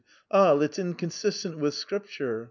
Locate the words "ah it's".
0.31-0.79